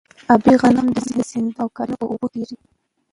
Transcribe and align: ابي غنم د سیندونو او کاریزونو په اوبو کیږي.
ابي 0.33 0.53
غنم 0.61 0.87
د 0.93 0.97
سیندونو 1.29 1.59
او 1.63 1.67
کاریزونو 1.77 1.99
په 2.01 2.05
اوبو 2.11 2.27
کیږي. 2.33 2.57